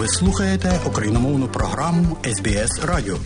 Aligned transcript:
Ви 0.00 0.08
слухаєте 0.08 0.80
україномовну 0.86 1.48
програму 1.48 2.16
СБС 2.24 2.84
Радіо. 2.84 3.16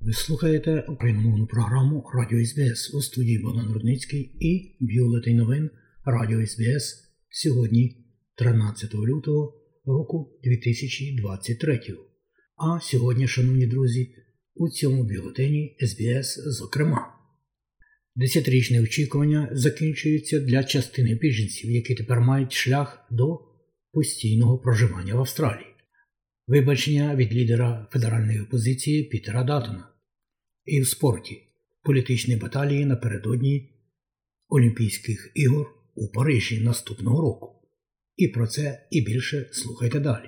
Ви 0.00 0.12
слухаєте 0.12 0.84
україномовну 0.88 1.46
програму 1.46 2.04
Радіо 2.14 2.44
СБС 2.46 2.94
у 2.94 3.02
студії 3.02 3.38
Богдан 3.38 3.72
Рудницький 3.72 4.20
і 4.40 4.76
бюлетень 4.80 5.36
новин 5.36 5.70
Радіо 6.04 6.46
СБС 6.46 6.94
сьогодні, 7.30 8.06
13 8.36 8.94
лютого 8.94 9.65
року 9.86 10.38
2023. 10.44 11.80
А 12.56 12.80
сьогодні, 12.80 13.28
шановні 13.28 13.66
друзі, 13.66 14.14
у 14.54 14.68
цьому 14.68 15.04
бюлетені 15.04 15.76
СБС, 15.80 16.38
зокрема, 16.46 17.14
десятирічне 18.14 18.82
очікування 18.82 19.48
закінчується 19.52 20.40
для 20.40 20.64
частини 20.64 21.14
біженців, 21.14 21.70
які 21.70 21.94
тепер 21.94 22.20
мають 22.20 22.52
шлях 22.52 23.06
до 23.10 23.40
постійного 23.92 24.58
проживання 24.58 25.14
в 25.14 25.18
Австралії. 25.18 25.66
Вибачення 26.46 27.16
від 27.16 27.32
лідера 27.32 27.88
федеральної 27.92 28.40
опозиції 28.40 29.04
Пітера 29.04 29.44
Датона. 29.44 29.88
І 30.64 30.80
в 30.80 30.88
спорті 30.88 31.42
політичні 31.82 32.36
баталії 32.36 32.84
напередодні 32.84 33.72
Олімпійських 34.48 35.32
ігор 35.34 35.66
у 35.94 36.08
Парижі 36.08 36.60
наступного 36.60 37.20
року. 37.20 37.65
І 38.16 38.28
про 38.28 38.46
це 38.46 38.86
і 38.90 39.00
більше 39.00 39.46
слухайте 39.52 40.00
далі. 40.00 40.24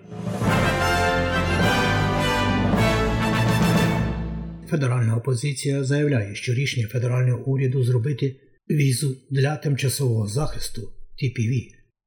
Федеральна 4.68 5.16
опозиція 5.16 5.84
заявляє, 5.84 6.34
що 6.34 6.54
рішення 6.54 6.86
федерального 6.86 7.44
уряду 7.44 7.84
зробити 7.84 8.36
візу 8.70 9.16
для 9.30 9.56
тимчасового 9.56 10.26
захисту 10.26 10.82
TPV 11.22 11.62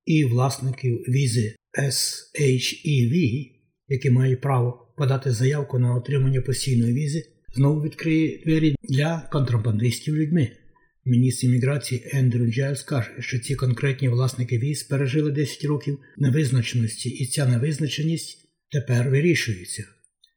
і 0.05 0.25
власників 0.25 0.97
візи 0.97 1.55
SHEV, 1.79 3.45
які 3.87 4.09
мають 4.09 4.41
право 4.41 4.93
подати 4.97 5.31
заявку 5.31 5.79
на 5.79 5.95
отримання 5.95 6.41
постійної 6.41 6.93
візи, 6.93 7.23
знову 7.55 7.81
відкриє 7.81 8.41
двері 8.45 8.75
для 8.83 9.29
контрабандистів 9.31 10.15
людьми. 10.15 10.51
Міністр 11.05 11.45
імміграції 11.45 12.09
Ендрю 12.13 12.51
Джайлс 12.51 12.83
каже, 12.83 13.11
що 13.19 13.39
ці 13.39 13.55
конкретні 13.55 14.09
власники 14.09 14.57
віз 14.57 14.83
пережили 14.83 15.31
10 15.31 15.65
років 15.65 15.99
невизначеності, 16.17 17.09
і 17.09 17.25
ця 17.25 17.45
невизначеність 17.47 18.37
тепер 18.71 19.09
вирішується. 19.09 19.83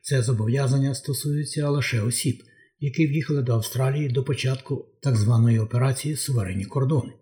Це 0.01 0.23
зобов'язання 0.23 0.95
стосується 0.95 1.71
лише 1.71 2.01
осіб, 2.01 2.43
які 2.81 3.07
в'їхали 3.07 3.43
до 3.43 3.53
Австралії 3.53 4.09
до 4.09 4.25
початку 4.25 4.87
так 5.03 5.17
званої 5.17 5.59
операції 5.59 6.17
Суверенні 6.17 6.65
кордони. 6.65 7.13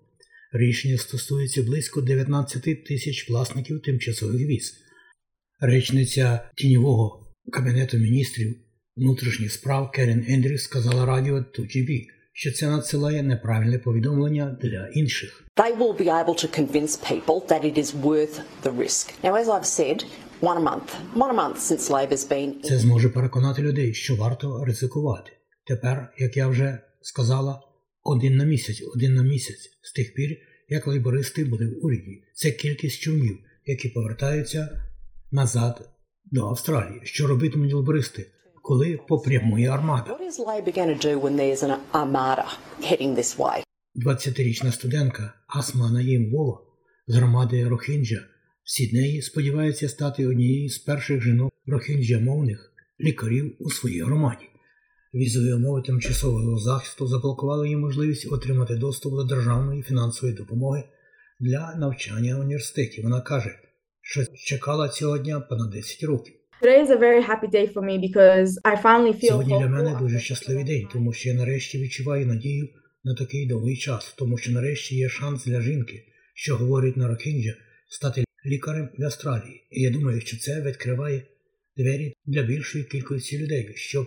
Рішення 0.52 0.98
стосується 0.98 1.62
близько 1.62 2.00
19 2.00 2.84
тисяч 2.84 3.30
власників 3.30 3.82
тимчасових 3.82 4.46
віз. 4.46 4.74
Речниця 5.60 6.50
тіньового 6.56 7.34
кабінету 7.52 7.98
міністрів 7.98 8.56
внутрішніх 8.96 9.52
справ 9.52 9.90
Керен 9.90 10.24
Ендрюс 10.28 10.62
сказала 10.62 11.06
радіо 11.06 11.38
2GB, 11.38 12.06
що 12.32 12.52
це 12.52 12.66
надсилає 12.66 13.22
неправильне 13.22 13.78
повідомлення 13.78 14.58
для 14.62 14.88
інших. 14.88 15.44
They 15.56 15.78
will 15.78 15.96
be 15.96 16.06
able 16.06 16.34
to 16.34 16.60
convince 16.60 17.12
people 17.12 17.46
that 17.48 17.64
it 17.64 17.78
is 17.78 17.94
worth 18.02 18.40
the 18.62 18.78
risk. 18.78 19.12
Now, 19.24 19.34
as 19.36 19.48
I've 19.48 19.66
said, 19.80 20.04
one 20.40 20.56
a 20.56 20.60
month, 20.60 20.90
one 21.14 21.30
a 21.30 21.38
month 21.42 21.58
since 21.58 21.90
Labor's 21.90 22.30
been. 22.30 22.62
Це 22.62 22.78
зможе 22.78 23.08
переконати 23.08 23.62
людей, 23.62 23.94
що 23.94 24.16
варто 24.16 24.64
ризикувати. 24.64 25.32
Тепер, 25.66 26.12
як 26.18 26.36
я 26.36 26.48
вже 26.48 26.78
сказала, 27.00 27.62
один 28.02 28.36
на 28.36 28.44
місяць, 28.44 28.82
один 28.94 29.14
на 29.14 29.22
місяць 29.22 29.70
з 29.82 29.92
тих 29.92 30.14
пір, 30.14 30.36
як 30.68 30.86
лейбористи 30.86 31.44
були 31.44 31.66
в 31.66 31.84
уряді. 31.84 32.22
Це 32.34 32.50
кількість 32.50 33.00
човнів, 33.00 33.38
які 33.66 33.88
повертаються 33.88 34.82
назад 35.30 35.88
до 36.24 36.46
Австралії. 36.46 37.00
Що 37.04 37.26
робитимуть 37.26 37.72
лейбористи, 37.72 38.26
коли 38.62 38.98
попрямує 39.08 39.68
армада? 39.68 40.10
What 40.10 40.28
is 40.28 40.38
Labor 40.46 40.78
going 40.78 40.98
to 40.98 41.06
do 41.08 41.20
when 41.20 41.36
there's 41.36 41.62
an 41.62 41.76
armada 41.92 42.46
heading 42.82 43.14
this 43.14 43.38
way? 43.38 43.62
20-річна 44.06 44.72
студентка 44.72 45.34
Асма 45.46 45.90
Наїм 45.90 46.32
Вова 46.32 46.60
з 47.06 47.14
громади 47.14 47.68
Рохінджа 47.68 48.20
в 48.64 48.70
Сіднеї 48.70 49.22
сподівається 49.22 49.88
стати 49.88 50.26
однією 50.26 50.68
з 50.68 50.78
перших 50.78 51.22
жінок 51.22 51.52
рохінджа-мовних 51.66 52.72
лікарів 53.00 53.56
у 53.58 53.70
своїй 53.70 54.02
громаді. 54.02 54.44
Візові 55.14 55.52
умови 55.52 55.82
тимчасового 55.82 56.58
захисту 56.58 57.06
заблокували 57.06 57.68
їй 57.68 57.76
можливість 57.76 58.32
отримати 58.32 58.76
доступ 58.76 59.12
до 59.14 59.24
державної 59.24 59.82
фінансової 59.82 60.36
допомоги 60.36 60.84
для 61.40 61.74
навчання 61.74 62.36
в 62.36 62.40
університеті. 62.40 63.02
Вона 63.02 63.20
каже, 63.20 63.58
що 64.00 64.24
чекала 64.34 64.88
цього 64.88 65.18
дня 65.18 65.40
понад 65.40 65.70
10 65.70 66.02
років. 66.02 66.34
Today 66.62 66.80
is 66.80 66.90
a 66.90 66.96
very 66.96 67.22
happy 67.22 67.48
day 67.48 67.66
for 67.66 67.82
me 67.82 67.98
because 67.98 68.50
I 68.64 68.76
finally 68.76 69.12
feel 69.12 69.28
Сьогодні 69.28 69.58
для 69.58 69.68
мене 69.68 69.96
дуже 70.00 70.20
щасливий 70.20 70.64
день, 70.64 70.88
тому 70.92 71.12
що 71.12 71.28
я 71.28 71.34
нарешті 71.34 71.78
відчуваю 71.78 72.26
надію 72.26 72.68
на 73.04 73.14
такий 73.14 73.46
довгий 73.46 73.76
час, 73.76 74.14
тому 74.18 74.38
що 74.38 74.52
нарешті 74.52 74.96
є 74.96 75.08
шанс 75.08 75.44
для 75.44 75.60
жінки, 75.60 76.04
що 76.34 76.56
говорить 76.56 76.96
на 76.96 77.08
Рохінджа, 77.08 77.54
стати 77.88 78.24
лікарем 78.46 78.88
в 78.98 79.04
Австралії. 79.04 79.66
І 79.70 79.82
я 79.82 79.90
думаю, 79.90 80.20
що 80.20 80.38
це 80.38 80.60
відкриває 80.60 81.22
двері 81.76 82.14
для 82.26 82.42
більшої 82.42 82.84
кількості 82.84 83.38
людей, 83.38 83.72
щоб 83.74 84.06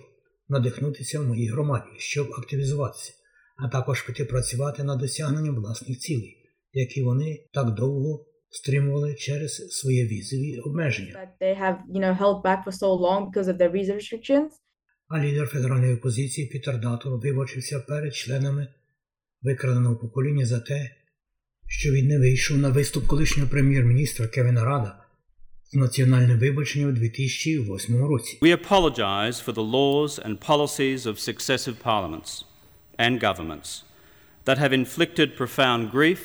надихнутися 0.50 1.20
в 1.20 1.28
моїй 1.28 1.48
громаді, 1.48 1.90
щоб 1.98 2.34
активізуватися, 2.38 3.14
а 3.58 3.70
також 3.70 4.02
піти 4.02 4.26
працювати 4.26 4.84
над 4.84 5.00
досягненням 5.00 5.56
власних 5.56 6.00
цілей, 6.00 6.38
які 6.74 7.02
вони 7.02 7.46
так 7.54 7.74
довго 7.74 8.26
стримували 8.56 9.14
через 9.14 9.56
свої 9.70 10.08
візові 10.08 10.60
обмеження. 10.60 11.14
that 11.14 11.46
they 11.46 11.62
have, 11.62 11.78
you 11.94 12.00
know, 12.04 12.18
held 12.20 12.42
back 12.44 12.60
for 12.66 12.72
so 12.72 12.90
long 13.06 13.32
because 13.32 13.48
of 13.48 13.58
their 13.58 13.72
visa 13.72 13.94
restrictions. 13.94 14.50
А 15.08 15.20
лідер 15.26 15.48
федеральної 15.48 15.94
опозиції 15.96 16.48
Пітер 16.48 16.80
Датон 16.80 17.20
вибачився 17.20 17.80
перед 17.80 18.16
членами 18.16 18.68
викраденого 19.42 19.96
покоління 19.96 20.46
за 20.46 20.60
те, 20.60 20.92
що 21.68 21.92
він 21.92 22.08
не 22.08 22.20
вийшов 22.20 22.58
на 22.58 22.70
виступ 22.70 23.08
колишнього 23.08 23.50
прем'єр-міністра 23.50 24.28
Кевіна 24.28 24.66
Рада 24.66 24.98
з 25.72 25.74
національним 25.74 26.40
вибаченням 26.40 26.90
у 26.90 26.92
2008 26.92 28.06
році. 28.06 28.40
We 28.42 28.68
apologise 28.68 29.46
for 29.46 29.54
the 29.54 29.72
laws 29.72 30.20
and 30.28 30.38
policies 30.40 31.00
of 31.06 31.20
successive 31.20 31.76
parliaments 31.84 32.44
and 33.00 33.20
governments 33.20 33.84
that 34.46 34.58
have 34.58 34.74
inflicted 34.74 35.30
profound 35.38 35.92
grief, 35.92 36.22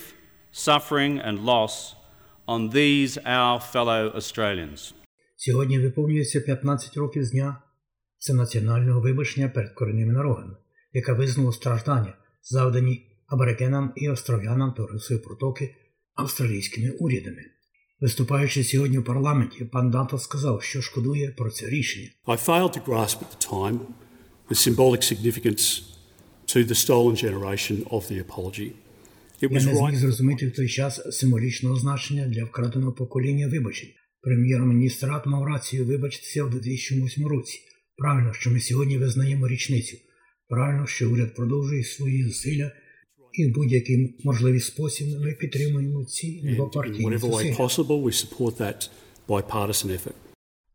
suffering, 0.53 1.13
and 1.29 1.39
loss 1.45 1.95
on 2.51 2.71
these 2.71 3.13
our 3.25 3.61
fellow 3.73 4.03
Australians. 4.15 4.95
Сьогодні 5.37 5.79
виповнюється 5.79 6.41
15 6.41 6.97
років 6.97 7.25
з 7.25 7.31
дня 7.31 7.63
всенаціонального 8.19 9.01
вибачення 9.01 9.49
перед 9.49 9.75
корінними 9.75 10.13
народами, 10.13 10.57
яка 10.93 11.13
визнала 11.13 11.53
страждання, 11.53 12.15
завдані 12.43 13.07
аборигенам 13.27 13.93
і 13.97 14.09
остров'янам 14.09 14.73
Торисової 14.73 15.25
протоки 15.25 15.75
австралійськими 16.15 16.91
урядами. 16.91 17.43
Виступаючи 18.01 18.65
сьогодні 18.65 18.99
в 18.99 19.05
парламенті, 19.05 19.65
пан 19.65 19.91
Данто 19.91 20.19
сказав, 20.19 20.63
що 20.63 20.83
шкодує 20.83 21.31
про 21.31 21.51
це 21.51 21.67
рішення. 21.67 22.09
I 22.27 22.47
failed 22.47 22.73
to 22.79 22.85
grasp 22.85 23.19
at 23.19 23.31
the 23.37 23.51
time 23.51 23.79
the 24.51 24.55
symbolic 24.69 25.03
significance 25.13 25.83
to 26.47 26.65
the 26.71 26.75
stolen 26.75 27.17
generation 27.25 27.77
of 27.85 28.01
the 28.11 28.19
apology. 28.27 28.73
Я 29.41 29.49
не 29.49 29.61
зміг 29.61 29.95
зрозуміти 29.95 30.47
в 30.47 30.53
той 30.53 30.69
час 30.69 31.17
символічного 31.17 31.77
значення 31.77 32.27
для 32.27 32.45
вкраденого 32.45 32.93
покоління 32.93 33.49
вибачень. 33.49 33.89
Прем'єр-міністр 34.23 35.07
Рад 35.07 35.23
мав 35.27 35.45
рацію 35.45 35.87
вибачитися 35.87 36.45
в 36.45 36.51
2008 36.51 37.27
році. 37.27 37.59
Правильно, 37.97 38.33
що 38.33 38.51
ми 38.51 38.61
сьогодні 38.61 38.99
визнаємо 38.99 39.49
річницю. 39.49 39.97
Правильно, 40.49 40.87
що 40.87 41.11
уряд 41.11 41.35
продовжує 41.35 41.85
свої 41.85 42.23
зусилля, 42.25 42.73
і 43.33 43.47
в 43.47 43.55
будь-який 43.55 44.17
можливий 44.25 44.61
спосіб 44.61 45.09
ми 45.21 45.33
підтримуємо 45.33 46.05
ці 46.05 46.43
двопартійні 46.55 47.05
зусилля. 47.19 47.55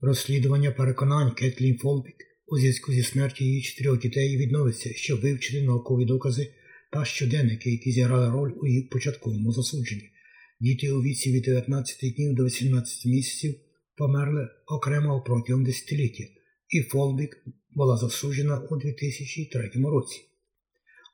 Розслідування 0.02 0.72
переконань 0.72 1.32
Кетлін 1.32 1.78
Фолбік 1.78 2.16
у 2.48 2.58
зв'язку 2.58 2.94
зі 2.94 3.04
смертю 3.04 3.44
її 3.44 3.62
чотирьох 3.62 4.00
дітей 4.00 4.38
відновиться, 4.38 4.94
щоб 4.94 5.22
вивчити 5.22 5.62
наукові 5.62 6.06
докази 6.06 6.54
та 6.92 7.06
щоденники, 7.06 7.72
які 7.72 7.92
зіграли 7.92 8.30
роль 8.30 8.52
у 8.62 8.68
їх 8.68 8.90
початковому 8.90 9.52
засудженні. 9.52 10.12
Діти 10.60 10.92
у 10.92 11.02
віці 11.02 11.32
від 11.32 11.44
19 11.44 12.16
днів 12.16 12.36
до 12.36 12.46
18 12.46 13.06
місяців 13.06 13.56
померли 13.98 14.48
окремо 14.68 15.24
протягом 15.26 15.64
десятиліття, 15.64 16.24
і 16.70 16.82
Фолбік 16.82 17.38
була 17.72 17.98
засуджена 17.98 18.60
у 18.60 18.78
2003 18.78 19.72
році. 19.76 20.22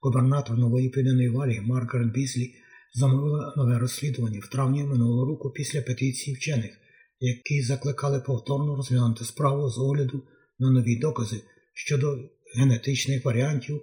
Губернатор 0.01 0.57
нової 0.57 0.89
південної 0.89 1.29
валії 1.29 1.61
Маргарет 1.61 2.11
Бізлі 2.13 2.53
замовила 2.93 3.53
нове 3.57 3.79
розслідування 3.79 4.39
в 4.43 4.49
травні 4.49 4.83
минулого 4.83 5.25
року 5.25 5.51
після 5.51 5.81
петиції 5.81 6.35
вчених, 6.35 6.77
які 7.19 7.61
закликали 7.61 8.19
повторно 8.19 8.75
розглянути 8.75 9.25
справу 9.25 9.69
з 9.69 9.77
огляду 9.77 10.23
на 10.59 10.71
нові 10.71 10.99
докази 10.99 11.41
щодо 11.73 12.19
генетичних 12.55 13.25
варіантів, 13.25 13.81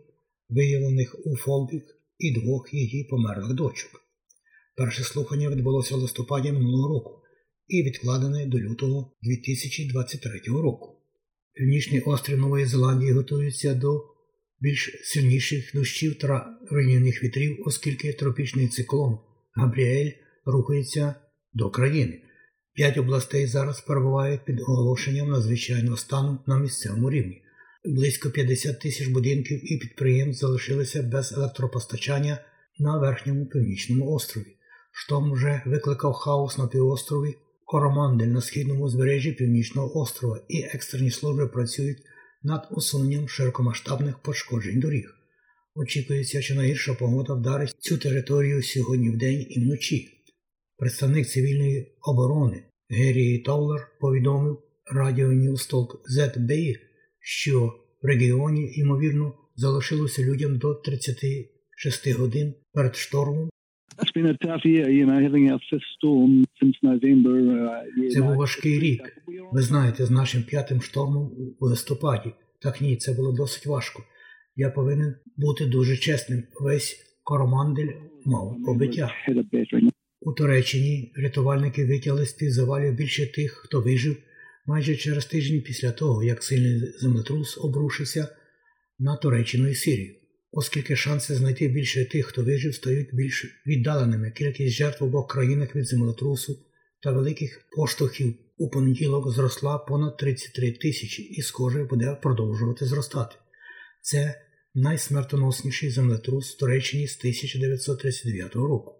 виявлених 0.48 1.16
у 1.24 1.36
Фолбік 1.36 1.84
і 2.18 2.40
двох 2.40 2.74
її 2.74 3.04
померлих 3.04 3.54
дочок. 3.54 3.90
Перше 4.76 5.04
слухання 5.04 5.50
відбулося 5.50 5.96
в 5.96 5.98
листопаді 5.98 6.52
минулого 6.52 6.88
року 6.88 7.22
і 7.68 7.82
відкладене 7.82 8.46
до 8.46 8.58
лютого 8.58 9.16
2023 9.22 10.40
року. 10.46 11.02
Північний 11.52 12.00
острів 12.00 12.38
Нової 12.38 12.66
Зеландії 12.66 13.12
готується 13.12 13.74
до 13.74 14.04
більш 14.60 15.00
сильніших 15.02 15.70
дощів 15.74 16.18
та 16.18 16.58
руйнівних 16.70 17.24
вітрів, 17.24 17.62
оскільки 17.66 18.12
тропічний 18.12 18.68
циклон 18.68 19.18
Габріель 19.54 20.10
рухається 20.44 21.14
до 21.52 21.70
країни. 21.70 22.22
П'ять 22.74 22.98
областей 22.98 23.46
зараз 23.46 23.80
перебувають 23.80 24.44
під 24.44 24.60
оголошенням 24.60 25.30
надзвичайного 25.30 25.96
стану 25.96 26.38
на 26.46 26.58
місцевому 26.58 27.10
рівні. 27.10 27.42
Близько 27.84 28.30
50 28.30 28.80
тисяч 28.80 29.06
будинків 29.06 29.72
і 29.72 29.78
підприємств 29.78 30.40
залишилися 30.40 31.02
без 31.02 31.32
електропостачання 31.32 32.38
на 32.78 32.98
верхньому 32.98 33.46
північному 33.46 34.12
острові. 34.12 34.56
Шторм 34.92 35.32
вже 35.32 35.62
викликав 35.66 36.12
хаос 36.12 36.58
на 36.58 36.66
півострові 36.66 37.34
Коромандель 37.64 38.26
на 38.26 38.40
східному 38.40 38.84
узбережжі 38.84 39.32
Північного 39.32 40.00
острова 40.00 40.40
і 40.48 40.62
екстрені 40.62 41.10
служби 41.10 41.48
працюють 41.48 41.98
над 42.42 42.68
усуненням 42.70 43.28
широкомасштабних 43.28 44.18
пошкоджень 44.18 44.80
доріг. 44.80 45.14
Очікується, 45.74 46.42
що 46.42 46.54
найгірша 46.54 46.94
погода 46.94 47.34
вдарить 47.34 47.74
цю 47.78 47.98
територію 47.98 48.62
сьогодні 48.62 49.10
вдень 49.10 49.46
і 49.50 49.60
вночі. 49.60 50.08
Представник 50.78 51.28
цивільної 51.28 51.92
оборони 52.02 52.62
Гері 52.88 53.38
Тоулер 53.38 53.88
повідомив 54.00 54.62
радіо 54.86 55.32
Newstalk 55.32 56.02
ZB, 56.18 56.87
що 57.28 57.74
в 58.02 58.06
регіоні, 58.06 58.72
ймовірно, 58.74 59.34
залишилося 59.56 60.22
людям 60.22 60.58
до 60.58 60.74
36 60.74 62.10
годин 62.18 62.54
перед 62.72 62.96
штормом. 62.96 63.50
Uh, 67.98 68.10
Це 68.10 68.22
був 68.22 68.36
важкий 68.36 68.78
рік. 68.78 69.22
Ви 69.52 69.62
знаєте, 69.62 70.06
з 70.06 70.10
нашим 70.10 70.42
п'ятим 70.42 70.82
штормом 70.82 71.32
у 71.60 71.66
листопаді. 71.66 72.32
Так 72.60 72.80
ні, 72.80 72.96
це 72.96 73.12
було 73.12 73.32
досить 73.32 73.66
важко. 73.66 74.02
Я 74.56 74.70
повинен 74.70 75.14
бути 75.36 75.66
дуже 75.66 75.96
чесним. 75.96 76.42
Весь 76.60 77.18
коромандель 77.24 77.92
мав 78.24 78.56
побиття. 78.66 79.12
У 80.20 80.32
Туреччині 80.32 81.12
рятувальники 81.16 81.86
витягли 81.86 82.26
з 82.26 82.32
під 82.32 82.52
завалів 82.52 82.94
більше 82.94 83.32
тих, 83.32 83.52
хто 83.52 83.80
вижив, 83.80 84.16
майже 84.68 84.96
через 84.96 85.26
тиждень 85.26 85.62
після 85.62 85.92
того, 85.92 86.22
як 86.22 86.44
сильний 86.44 86.92
землетрус 87.00 87.58
обрушився 87.58 88.28
на 88.98 89.16
Туреччину 89.16 89.68
і 89.68 89.74
Сирію. 89.74 90.14
Оскільки 90.52 90.96
шанси 90.96 91.34
знайти 91.34 91.68
більше 91.68 92.04
тих, 92.04 92.26
хто 92.26 92.42
вижив, 92.42 92.74
стають 92.74 93.08
більш 93.12 93.62
віддаленими. 93.66 94.30
Кількість 94.30 94.74
жертв 94.74 95.04
в 95.04 95.06
обох 95.06 95.28
країнах 95.28 95.76
від 95.76 95.86
землетрусу 95.86 96.58
та 97.02 97.12
великих 97.12 97.68
поштовхів 97.76 98.34
у 98.58 98.70
понеділок 98.70 99.30
зросла 99.30 99.78
понад 99.78 100.16
33 100.16 100.72
тисячі 100.72 101.22
і, 101.22 101.42
схоже, 101.42 101.84
буде 101.84 102.18
продовжувати 102.22 102.86
зростати. 102.86 103.36
Це 104.02 104.40
найсмертоносніший 104.74 105.90
землетрус 105.90 106.54
в 106.54 106.58
Туреччині 106.58 107.08
з 107.08 107.18
1939 107.18 108.54
року. 108.54 108.94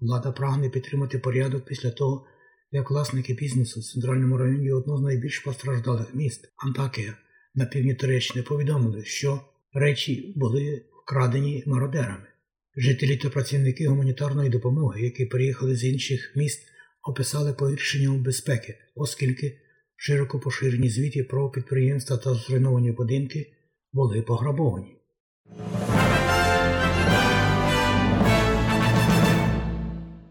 Влада 0.00 0.32
прагне 0.32 0.68
підтримати 0.68 1.18
порядок 1.18 1.64
після 1.64 1.90
того, 1.90 2.26
як 2.72 2.90
власники 2.90 3.34
бізнесу 3.34 3.80
в 3.80 3.84
центральному 3.84 4.36
районі 4.36 4.72
одного 4.72 4.98
з 4.98 5.02
найбільш 5.02 5.38
постраждалих 5.38 6.14
міст 6.14 6.52
Антакія 6.56 7.16
на 7.54 7.64
півдні 7.64 7.94
Туреччини 7.94 8.42
повідомили, 8.42 9.04
що 9.04 9.40
речі 9.72 10.32
були 10.36 10.84
вкрадені 11.02 11.64
мародерами. 11.66 12.26
Жителі 12.76 13.16
та 13.16 13.30
працівники 13.30 13.88
гуманітарної 13.88 14.50
допомоги, 14.50 15.02
які 15.02 15.26
приїхали 15.26 15.76
з 15.76 15.84
інших 15.84 16.32
міст, 16.36 16.62
описали 17.02 17.52
погіршення 17.52 18.18
безпеки, 18.18 18.78
оскільки 18.94 19.58
широко 19.96 20.40
поширені 20.40 20.90
звіти 20.90 21.24
про 21.24 21.50
підприємства 21.50 22.16
та 22.16 22.34
зруйновані 22.34 22.92
будинки 22.92 23.52
були 23.92 24.22
пограбовані. 24.22 24.96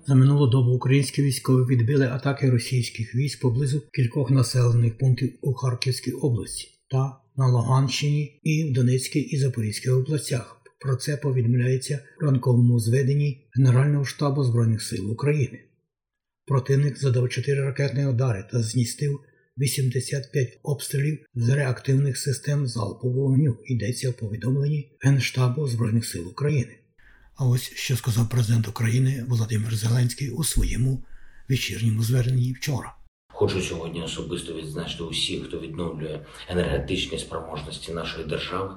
За 0.07 0.15
минулу 0.15 0.47
добу 0.47 0.71
українські 0.71 1.21
військові 1.21 1.75
відбили 1.75 2.07
атаки 2.07 2.49
російських 2.49 3.15
військ 3.15 3.41
поблизу 3.41 3.81
кількох 3.93 4.31
населених 4.31 4.97
пунктів 4.97 5.33
у 5.41 5.53
Харківській 5.53 6.11
області 6.11 6.67
та 6.91 7.17
на 7.37 7.47
Луганщині 7.47 8.39
і 8.43 8.69
в 8.71 8.73
Донецькій 8.73 9.19
і 9.19 9.37
Запорізькій 9.37 9.89
областях. 9.89 10.61
Про 10.79 10.95
це 10.95 11.17
повідомляється 11.17 11.99
в 12.21 12.25
ранковому 12.25 12.79
зведенні 12.79 13.47
Генерального 13.55 14.05
штабу 14.05 14.43
Збройних 14.43 14.81
сил 14.81 15.11
України. 15.11 15.59
Противник 16.45 16.97
задав 16.97 17.29
4 17.29 17.61
ракетні 17.61 18.05
удари 18.05 18.45
та 18.51 18.63
зністив 18.63 19.19
85 19.57 20.59
обстрілів 20.63 21.19
з 21.35 21.49
реактивних 21.49 22.17
систем 22.17 22.67
залпового 22.67 23.27
вогню. 23.27 23.57
Йдеться 23.65 24.09
в 24.09 24.13
повідомленні 24.13 24.97
Генштабу 24.99 25.67
Збройних 25.67 26.05
сил 26.05 26.27
України. 26.27 26.80
А 27.35 27.45
ось 27.45 27.71
що 27.75 27.97
сказав 27.97 28.29
президент 28.29 28.67
України 28.67 29.25
Володимир 29.27 29.75
Зеленський 29.75 30.29
у 30.29 30.43
своєму 30.43 31.03
вечірньому 31.49 32.03
зверненні 32.03 32.53
вчора. 32.53 32.95
Хочу 33.41 33.61
сьогодні 33.61 34.03
особисто 34.03 34.53
відзначити 34.53 35.03
усіх, 35.03 35.47
хто 35.47 35.57
відновлює 35.57 36.19
енергетичні 36.49 37.19
спроможності 37.19 37.91
нашої 37.91 38.25
держави. 38.25 38.69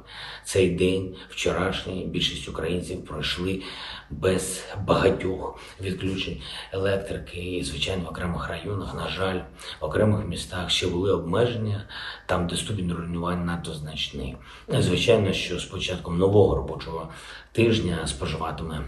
Цей 0.44 0.70
день, 0.70 1.16
вчорашній, 1.28 2.05
більшість 2.06 2.49
українців 2.49 3.05
пройшли 3.05 3.62
без 4.11 4.64
багатьох 4.87 5.61
відключень 5.81 6.43
електрики. 6.72 7.40
І, 7.40 7.64
звичайно, 7.64 8.05
в 8.05 8.08
окремих 8.08 8.49
районах, 8.49 8.94
на 8.94 9.08
жаль, 9.08 9.40
в 9.81 9.84
окремих 9.84 10.26
містах 10.26 10.70
ще 10.70 10.87
були 10.87 11.12
обмеження, 11.12 11.84
там, 12.26 12.46
де 12.46 12.56
ступінь 12.56 12.93
руйнувань 12.93 13.44
надто 13.44 13.75
значний. 13.75 14.37
Звичайно, 14.69 15.32
що 15.32 15.58
з 15.58 15.64
початком 15.64 16.19
нового 16.19 16.56
робочого 16.56 17.08
тижня 17.52 18.06
споживатиме 18.06 18.81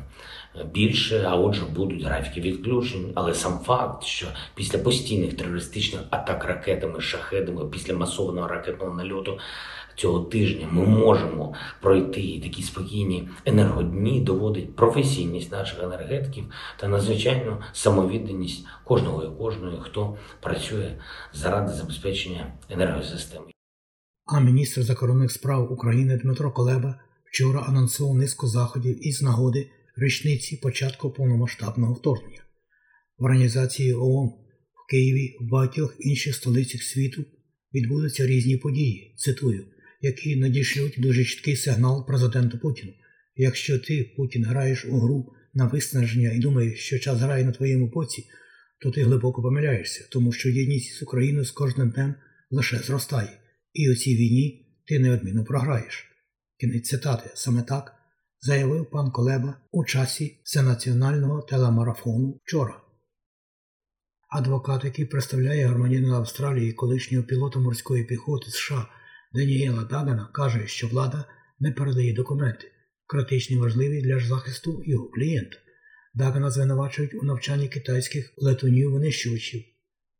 більше, 0.65 1.25
а 1.29 1.37
отже, 1.37 1.63
будуть 1.75 2.05
графіки 2.05 2.41
відключень. 2.41 3.13
Але 3.15 3.35
сам 3.35 3.59
факт, 3.59 4.05
що 4.05 4.27
після 4.55 4.79
постійних 4.79 5.37
терористичних 5.37 6.01
атак 6.11 6.45
ракетами, 6.45 7.01
шахедами, 7.01 7.65
після 7.65 7.95
масованого 7.95 8.49
ракетного 8.49 8.95
нальоту 8.95 9.39
цього 9.97 10.21
тижня 10.21 10.69
ми 10.71 10.87
можемо 10.87 11.55
пройти 11.81 12.41
такі 12.43 12.63
спокійні 12.63 13.29
енергодні, 13.45 14.21
доводить 14.21 14.77
професійність 14.77 15.53
наших 15.53 15.83
енергетиків 15.83 16.45
та 16.77 16.89
надзвичайну 16.89 17.57
самовідданість 17.73 18.67
кожного 18.85 19.25
і 19.25 19.39
кожної, 19.39 19.79
хто 19.81 20.17
працює 20.41 20.93
заради 21.33 21.73
забезпечення 21.73 22.53
енергосистеми. 22.71 23.47
А 24.27 24.41
міністр 24.41 24.83
закордонних 24.83 25.33
справ 25.33 25.73
України 25.73 26.17
Дмитро 26.17 26.53
Колеба 26.53 26.95
вчора 27.25 27.61
анонсував 27.69 28.15
низку 28.15 28.47
заходів 28.47 29.07
із 29.07 29.23
нагоди 29.23 29.71
річниці 29.97 30.57
початку 30.57 31.11
повномасштабного 31.11 31.95
вторгнення. 31.95 32.43
В 33.19 33.25
організації 33.25 33.95
ООН 33.95 34.29
в 34.29 34.91
Києві 34.91 35.37
в 35.41 35.49
багатьох 35.49 35.97
інших 35.99 36.35
столицях 36.35 36.83
світу 36.83 37.25
відбудуться 37.75 38.27
різні 38.27 38.57
події, 38.57 39.15
цитую, 39.17 39.67
які 40.01 40.37
надішлють 40.37 40.95
дуже 40.99 41.25
чіткий 41.25 41.57
сигнал 41.57 42.07
президенту 42.07 42.59
Путіну. 42.59 42.93
Якщо 43.37 43.79
ти, 43.79 44.15
Путін, 44.17 44.45
граєш 44.45 44.85
у 44.85 45.01
гру 45.01 45.33
на 45.55 45.67
виснаження 45.67 46.33
і 46.33 46.39
думаєш, 46.39 46.81
що 46.81 46.99
час 46.99 47.19
грає 47.19 47.45
на 47.45 47.53
твоєму 47.53 47.87
боці, 47.87 48.25
то 48.81 48.91
ти 48.91 49.03
глибоко 49.03 49.43
помиляєшся, 49.43 50.09
тому 50.11 50.33
що 50.33 50.49
єдність 50.49 50.95
з 50.95 51.03
Україною 51.03 51.45
з 51.45 51.51
кожним 51.51 51.91
днем 51.91 52.15
лише 52.51 52.79
зростає, 52.79 53.39
і 53.73 53.91
у 53.91 53.95
цій 53.95 54.17
війні 54.17 54.67
ти 54.87 54.99
неодмінно 54.99 55.45
програєш. 55.45 56.05
Кінець 56.61 56.89
цитати 56.89 57.31
саме 57.35 57.63
так 57.63 57.96
заявив 58.41 58.91
пан 58.91 59.11
Колеба 59.11 59.61
у 59.71 59.85
часі 59.85 60.41
всенаціонального 60.45 61.43
телемарафону 61.43 62.41
вчора. 62.45 62.81
Адвокат, 64.29 64.85
який 64.85 65.05
представляє 65.05 65.67
громадянина 65.67 66.17
Австралії 66.17 66.73
колишнього 66.73 67.25
пілота 67.25 67.59
морської 67.59 68.05
піхоти 68.05 68.51
США 68.51 68.87
Даніела 69.35 69.85
Дагана, 69.85 70.31
каже, 70.33 70.67
що 70.67 70.89
влада 70.89 71.25
не 71.61 71.73
передає 71.73 72.15
документи, 72.15 72.73
критично 73.07 73.61
важливі 73.61 74.03
для 74.03 74.21
захисту 74.21 74.83
його 74.87 75.09
клієнта. 75.09 75.57
Дагана 76.15 76.51
звинувачують 76.51 77.15
у 77.15 77.23
навчанні 77.23 77.69
китайських 77.69 78.35
летунів 78.37 78.93
винищувачів. 78.93 79.65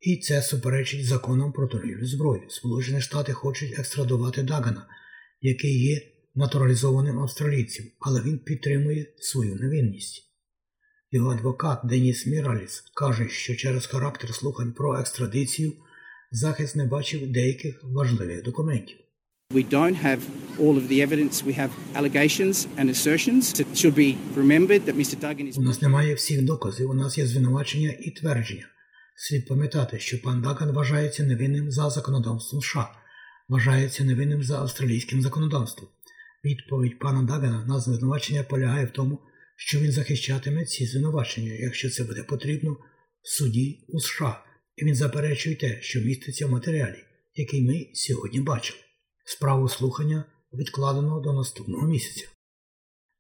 І 0.01 0.17
це 0.17 0.43
суперечить 0.43 1.07
законам 1.07 1.53
про 1.53 1.69
торгівлю 1.69 2.07
зброю. 2.07 2.43
Сполучені 2.49 3.01
Штати 3.01 3.33
хочуть 3.33 3.79
екстрадувати 3.79 4.43
Дагана, 4.43 4.87
який 5.41 5.85
є 5.85 6.01
натуралізованим 6.37 7.19
австралійцем, 7.19 7.87
але 8.01 8.23
він 8.23 8.39
підтримує 8.39 9.07
свою 9.19 9.55
невинність. 9.55 10.23
Його 11.11 11.31
адвокат 11.31 11.81
Деніс 11.85 12.27
Міраліс 12.27 12.85
каже, 12.95 13.29
що 13.29 13.57
через 13.57 13.87
характер 13.87 14.35
слухань 14.35 14.73
про 14.73 14.99
екстрадицію 14.99 15.73
захист 16.31 16.77
не 16.77 16.87
бачив 16.87 17.33
деяких 17.33 17.81
важливих 17.85 18.43
документів. 18.43 18.97
We 19.51 19.65
don't 19.73 19.97
have 20.05 20.21
all 20.59 20.77
of 20.77 20.89
the 20.89 21.01
evidence. 21.07 21.45
We 21.45 21.55
have 21.63 21.71
allegations 21.95 22.67
and 22.79 22.91
assertions. 22.91 23.45
It 23.61 23.69
should 23.81 23.95
be 23.95 24.11
remembered 24.35 24.83
that 24.87 24.97
Mr. 24.97 25.17
Duggan 25.25 25.47
is 25.49 25.59
У 25.59 25.63
нас 25.63 25.83
немає 25.83 26.15
всіх 26.15 26.43
доказів, 26.43 26.91
у 26.91 26.95
нас 26.95 27.19
є 27.19 27.27
звинувачення 27.27 27.95
і 28.01 28.11
твердження. 28.11 28.67
Слід 29.17 29.47
пам'ятати, 29.49 29.99
що 29.99 30.23
пан 30.23 30.43
Даган 30.43 30.73
вважається 30.73 31.25
невинним 31.25 31.71
за 31.71 31.91
законодавством 31.91 32.63
США, 32.63 32.89
вважається 33.49 34.05
невинним 34.05 34.43
за 34.43 34.59
австралійським 34.59 35.23
законодавством. 35.23 35.89
Відповідь 36.47 36.99
пана 36.99 37.23
Дагана 37.23 37.65
на 37.65 37.81
звинувачення 37.81 38.43
полягає 38.43 38.87
в 38.87 38.91
тому, 38.91 39.19
що 39.57 39.81
він 39.81 39.93
захищатиме 39.93 40.65
ці 40.65 40.87
звинувачення, 40.87 41.53
якщо 41.53 41.91
це 41.91 42.05
буде 42.05 42.23
потрібно 42.23 42.73
в 43.23 43.29
суді 43.29 43.85
у 43.89 44.01
США, 44.01 44.45
і 44.77 44.85
він 44.85 44.95
заперечує 44.95 45.57
те, 45.57 45.79
що 45.83 46.01
міститься 46.01 46.47
в 46.47 46.51
матеріалі, 46.51 46.99
який 47.35 47.63
ми 47.63 47.87
сьогодні 47.95 48.41
бачили. 48.41 48.79
Справу 49.25 49.69
слухання 49.69 50.25
відкладено 50.53 51.21
до 51.21 51.33
наступного 51.33 51.87
місяця. 51.87 52.27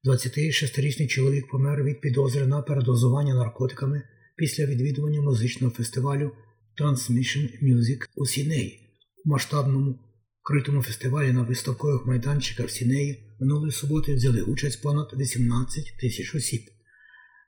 26-річний 0.04 1.06
чоловік 1.06 1.50
помер 1.50 1.84
від 1.84 2.00
підозри 2.00 2.46
на 2.46 2.62
передозування 2.62 3.34
наркотиками 3.34 4.02
після 4.36 4.66
відвідування 4.66 5.20
музичного 5.20 5.74
фестивалю 5.74 6.32
Transmission 6.80 7.64
Music 7.64 7.98
у 8.14 8.26
Сінеї. 8.26 8.80
У 9.24 9.28
масштабному 9.28 10.05
критому 10.46 10.82
фестивалі 10.82 11.32
на 11.32 11.42
виставкових 11.42 12.06
майданчиках 12.06 12.70
Сінеї 12.70 13.36
минулої 13.40 13.72
суботи 13.72 14.14
взяли 14.14 14.42
участь 14.42 14.82
понад 14.82 15.12
18 15.16 15.96
тисяч 16.00 16.34
осіб. 16.34 16.60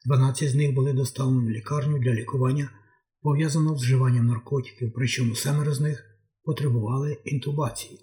12 0.07 0.51
з 0.51 0.55
них 0.55 0.75
були 0.75 0.93
доставлені 0.93 1.47
в 1.47 1.51
лікарню 1.51 1.99
для 1.99 2.15
лікування, 2.15 2.71
пов'язаного 3.23 3.79
з 3.79 3.83
вживанням 3.83 4.27
наркотиків, 4.27 4.93
причому 4.95 5.35
семеро 5.35 5.75
з 5.75 5.81
них 5.81 6.05
потребували 6.45 7.19
інтубації. 7.25 8.01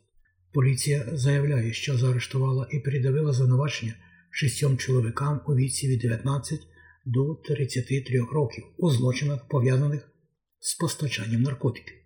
Поліція 0.53 1.09
заявляє, 1.13 1.73
що 1.73 1.97
заарештувала 1.97 2.67
і 2.71 2.79
передавила 2.79 3.33
звинувачення 3.33 3.93
шістьом 4.31 4.77
чоловікам 4.77 5.41
у 5.47 5.55
віці 5.55 5.87
від 5.87 5.99
19 5.99 6.59
до 7.05 7.35
33 7.35 8.19
років 8.19 8.63
у 8.77 8.89
злочинах, 8.89 9.47
пов'язаних 9.47 10.09
з 10.59 10.75
постачанням 10.75 11.41
наркотиків. 11.41 12.04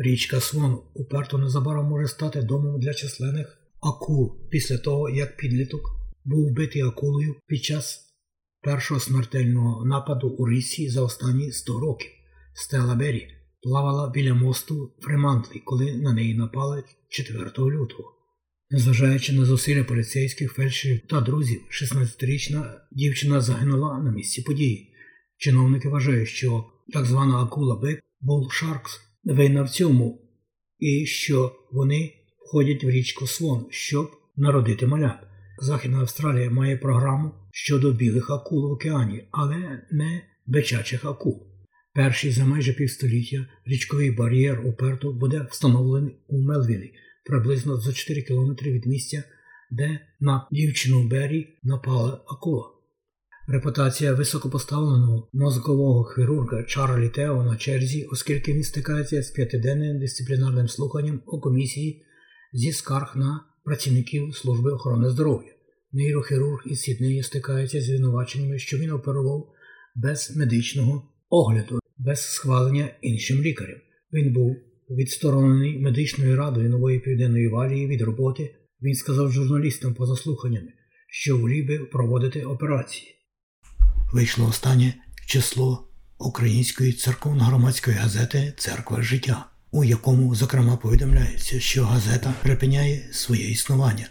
Річка 0.00 0.40
Свон 0.40 0.78
уперто 0.94 1.38
незабаром 1.38 1.86
може 1.86 2.08
стати 2.08 2.42
домом 2.42 2.80
для 2.80 2.94
численних 2.94 3.58
акул 3.80 4.48
після 4.50 4.78
того, 4.78 5.10
як 5.10 5.36
підліток 5.36 5.80
був 6.24 6.50
вбитий 6.50 6.82
акулою 6.82 7.34
під 7.46 7.64
час 7.64 8.00
першого 8.62 9.00
смертельного 9.00 9.84
нападу 9.84 10.28
у 10.28 10.48
Рісі 10.48 10.88
за 10.88 11.02
останні 11.02 11.52
100 11.52 11.80
років. 11.80 12.10
Стела 12.54 12.94
Беррі 12.94 13.28
плавала 13.62 14.10
біля 14.10 14.34
мосту 14.34 14.92
Фремантлі, 15.00 15.62
коли 15.64 15.92
на 15.92 16.12
неї 16.12 16.34
напали 16.34 16.84
4 17.08 17.50
лютого. 17.58 18.14
Незважаючи 18.70 19.32
на 19.32 19.44
зусилля 19.44 19.84
поліцейських 19.84 20.52
фельдшерів 20.52 21.00
та 21.06 21.20
друзів, 21.20 21.60
16-річна 21.70 22.74
дівчина 22.92 23.40
загинула 23.40 23.98
на 23.98 24.10
місці 24.10 24.42
події. 24.42 24.94
Чиновники 25.36 25.88
вважають, 25.88 26.28
що 26.28 26.64
так 26.92 27.04
звана 27.04 27.42
акула 27.42 27.76
Бек 27.76 28.00
Bull 28.22 28.44
Sharks 28.44 29.07
винна 29.24 29.62
в 29.62 29.70
цьому, 29.70 30.20
і 30.78 31.06
що 31.06 31.52
вони 31.72 32.12
входять 32.46 32.84
в 32.84 32.90
річку 32.90 33.26
Свон, 33.26 33.66
щоб 33.70 34.10
народити 34.36 34.86
малят. 34.86 35.18
Західна 35.58 35.98
Австралія 35.98 36.50
має 36.50 36.76
програму 36.76 37.30
щодо 37.52 37.92
білих 37.92 38.30
акул 38.30 38.68
в 38.68 38.72
океані, 38.72 39.28
але 39.30 39.82
не 39.90 40.22
бичачих 40.46 41.04
акул. 41.04 41.46
Перший 41.94 42.30
за 42.30 42.46
майже 42.46 42.72
півстоліття 42.72 43.46
річковий 43.66 44.10
бар'єр 44.10 44.66
у 44.66 44.72
Перту 44.72 45.12
буде 45.12 45.46
встановлений 45.50 46.16
у 46.28 46.42
Мелвілі, 46.42 46.92
приблизно 47.24 47.76
за 47.76 47.92
4 47.92 48.22
кілометри 48.22 48.72
від 48.72 48.86
місця, 48.86 49.22
де 49.70 50.00
на 50.20 50.48
дівчину 50.52 51.08
Бері 51.08 51.48
напала 51.62 52.24
акула. 52.28 52.77
Репутація 53.50 54.12
високопоставленого 54.12 55.28
мозкового 55.32 56.04
хірурга 56.04 56.62
Чарлі 56.62 57.08
Тео 57.08 57.44
на 57.44 57.56
черзі, 57.56 58.04
оскільки 58.04 58.52
він 58.52 58.62
стикається 58.62 59.22
з 59.22 59.30
п'ятиденним 59.30 59.98
дисциплінарним 59.98 60.68
слуханням 60.68 61.20
у 61.26 61.40
комісії 61.40 62.04
зі 62.52 62.72
скарг 62.72 63.12
на 63.16 63.44
працівників 63.64 64.36
служби 64.36 64.72
охорони 64.72 65.10
здоров'я. 65.10 65.52
Нейрохірург 65.92 66.62
із 66.66 66.80
Сіднеї 66.80 67.22
стикається 67.22 67.80
з 67.80 67.84
звинуваченнями, 67.84 68.58
що 68.58 68.78
він 68.78 68.90
оперував 68.90 69.48
без 69.94 70.36
медичного 70.36 71.02
огляду, 71.28 71.78
без 71.98 72.20
схвалення 72.32 72.90
іншим 73.02 73.42
лікарем. 73.42 73.80
Він 74.12 74.32
був 74.32 74.56
відсторонений 74.90 75.78
медичною 75.78 76.36
радою 76.36 76.70
нової 76.70 76.98
південної 76.98 77.48
валії 77.48 77.86
від 77.86 78.02
роботи. 78.02 78.54
Він 78.82 78.94
сказав 78.94 79.32
журналістам 79.32 79.94
поза 79.94 80.16
слуханнями, 80.16 80.72
що 81.06 81.38
би 81.38 81.78
проводити 81.78 82.44
операції. 82.44 83.17
Вийшло 84.12 84.46
останнє 84.46 84.94
число 85.26 85.88
української 86.18 86.92
церковно-громадської 86.92 87.96
газети 87.96 88.54
Церква 88.56 89.02
життя, 89.02 89.46
у 89.70 89.84
якому, 89.84 90.34
зокрема, 90.34 90.76
повідомляється, 90.76 91.60
що 91.60 91.84
газета 91.84 92.34
припиняє 92.42 93.08
своє 93.12 93.50
існування. 93.50 94.08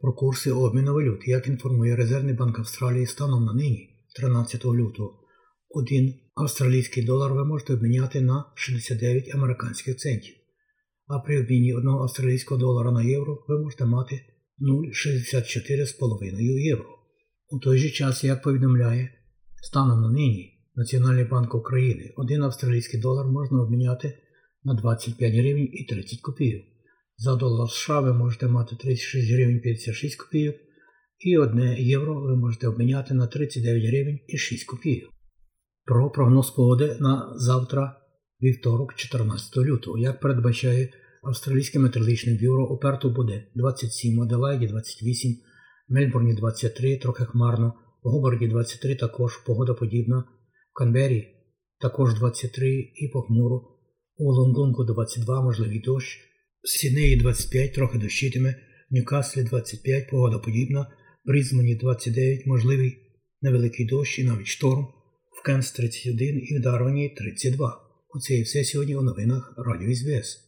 Про 0.00 0.12
курси 0.12 0.50
обміну 0.50 0.94
валют, 0.94 1.28
як 1.28 1.46
інформує 1.46 1.96
Резервний 1.96 2.34
банк 2.34 2.58
Австралії 2.58 3.06
станом 3.06 3.44
на 3.44 3.54
нині, 3.54 3.88
13 4.16 4.64
лютого, 4.64 5.20
один 5.68 6.14
австралійський 6.34 7.04
долар 7.04 7.32
ви 7.32 7.44
можете 7.44 7.74
обміняти 7.74 8.20
на 8.20 8.44
69 8.54 9.34
американських 9.34 9.96
центів, 9.96 10.34
а 11.06 11.18
при 11.18 11.40
обміні 11.40 11.74
одного 11.74 12.02
австралійського 12.02 12.60
долара 12.60 12.92
на 12.92 13.02
євро 13.02 13.44
ви 13.48 13.58
можете 13.62 13.86
мати 13.86 14.20
0,64,5 14.60 16.40
євро. 16.40 16.97
У 17.50 17.58
той 17.58 17.78
же 17.78 17.90
час, 17.90 18.24
як 18.24 18.42
повідомляє, 18.42 19.10
станом 19.62 20.00
на 20.00 20.10
нині 20.10 20.54
Національний 20.74 21.24
банк 21.24 21.54
України 21.54 22.12
один 22.16 22.42
австралійський 22.42 23.00
долар 23.00 23.26
можна 23.26 23.62
обміняти 23.62 24.18
на 24.64 24.74
25 24.74 25.32
гривень 25.32 25.68
і 25.72 25.84
30 25.84 26.20
копійок. 26.20 26.62
За 27.16 27.36
долар 27.36 27.70
США 27.70 28.00
ви 28.00 28.12
можете 28.12 28.48
мати 28.48 28.76
36 28.76 29.32
гривень 29.32 29.60
56 29.60 30.16
копійок, 30.16 30.56
і 31.18 31.38
1 31.38 31.60
євро 31.78 32.20
ви 32.20 32.36
можете 32.36 32.68
обміняти 32.68 33.14
на 33.14 33.26
39 33.26 33.84
гривень 33.84 34.20
і 34.28 34.38
6 34.38 34.66
копійок. 34.66 35.10
Про 35.84 36.10
прогноз 36.10 36.50
погоди 36.50 36.96
на 37.00 37.32
завтра, 37.36 38.00
вівторок, 38.42 38.94
14 38.94 39.56
лютого, 39.56 39.98
як 39.98 40.20
передбачає 40.20 40.88
Австралійське 41.22 41.78
метеорологічне 41.78 42.38
бюро, 42.42 42.66
у 42.66 42.78
Перту 42.78 43.10
буде 43.10 43.46
27, 43.54 44.20
Аделаїді 44.20 44.66
28, 44.66 45.36
Мельбурні 45.88 46.34
23, 46.34 46.96
трохи 46.96 47.24
хмарно, 47.24 47.74
у 48.02 48.10
Гобарді 48.10 48.48
23 48.48 48.94
також 48.94 49.36
погода 49.36 49.74
подібна, 49.74 50.24
в 50.70 50.78
Канбері 50.78 51.28
також 51.80 52.14
23 52.14 52.92
і 52.94 53.08
похмуро, 53.08 53.62
у 54.16 54.32
Лонгонгу 54.32 54.84
22, 54.84 55.42
можливий 55.42 55.80
дощ, 55.80 56.20
в 56.62 56.68
Сінеї 56.68 57.16
25, 57.16 57.74
трохи 57.74 57.98
дощитиме, 57.98 58.54
в 58.90 58.94
Ньюкаслі 58.94 59.42
25, 59.42 60.10
погода 60.10 60.38
подібна, 60.38 60.80
в 61.24 61.28
Брізмані 61.28 61.74
29, 61.74 62.46
можливий 62.46 62.98
невеликий 63.42 63.86
дощ 63.86 64.18
і 64.18 64.24
навіть 64.24 64.46
шторм, 64.46 64.86
в 65.40 65.42
Кенс 65.42 65.72
31 65.72 66.40
і 66.42 66.58
в 66.58 66.62
Дарвані 66.62 67.08
32. 67.08 67.80
Оце 68.08 68.34
і 68.34 68.42
все 68.42 68.64
сьогодні 68.64 68.96
у 68.96 69.02
новинах 69.02 69.54
Радіо 69.56 69.94
СБС. 69.94 70.47